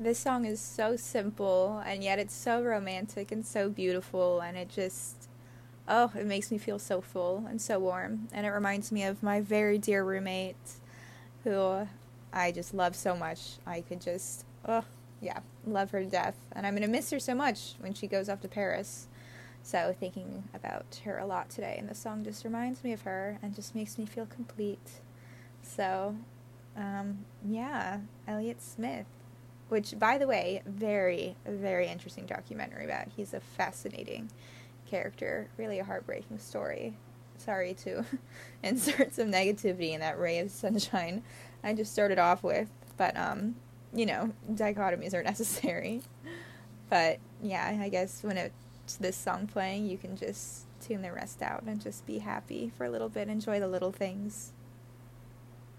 [0.00, 4.68] this song is so simple and yet it's so romantic and so beautiful and it
[4.68, 5.28] just
[5.90, 8.28] oh, it makes me feel so full and so warm.
[8.32, 10.56] And it reminds me of my very dear roommate
[11.44, 11.88] who
[12.32, 13.58] I just love so much.
[13.66, 14.84] I could just, oh,
[15.20, 16.36] yeah, love her to death.
[16.52, 19.08] And I'm going to miss her so much when she goes off to Paris.
[19.62, 23.38] So, thinking about her a lot today, and the song just reminds me of her
[23.42, 25.02] and just makes me feel complete.
[25.60, 26.16] So,
[26.74, 29.04] um, yeah, Elliott Smith,
[29.70, 33.06] which, by the way, very, very interesting documentary about.
[33.16, 34.30] He's a fascinating
[34.88, 35.48] character.
[35.56, 36.96] Really a heartbreaking story.
[37.38, 38.04] Sorry to
[38.62, 41.22] insert some negativity in that ray of sunshine
[41.62, 43.56] I just started off with, but um,
[43.92, 46.02] you know, dichotomies are necessary.
[46.88, 51.42] But yeah, I guess when it's this song playing, you can just tune the rest
[51.42, 54.52] out and just be happy for a little bit, enjoy the little things.